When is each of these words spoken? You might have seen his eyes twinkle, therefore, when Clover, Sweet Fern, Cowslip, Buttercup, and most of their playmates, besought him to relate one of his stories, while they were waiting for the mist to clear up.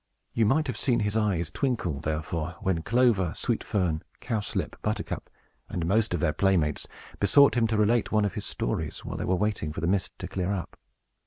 You 0.33 0.47
might 0.47 0.65
have 0.65 0.79
seen 0.79 1.01
his 1.01 1.15
eyes 1.15 1.51
twinkle, 1.51 1.99
therefore, 1.99 2.55
when 2.59 2.81
Clover, 2.81 3.33
Sweet 3.35 3.63
Fern, 3.63 4.01
Cowslip, 4.19 4.75
Buttercup, 4.81 5.29
and 5.69 5.85
most 5.85 6.15
of 6.15 6.19
their 6.19 6.33
playmates, 6.33 6.87
besought 7.19 7.53
him 7.55 7.67
to 7.67 7.77
relate 7.77 8.11
one 8.11 8.25
of 8.25 8.33
his 8.33 8.45
stories, 8.47 9.05
while 9.05 9.17
they 9.17 9.25
were 9.25 9.35
waiting 9.35 9.71
for 9.71 9.79
the 9.79 9.85
mist 9.85 10.17
to 10.17 10.27
clear 10.27 10.53
up. 10.53 10.75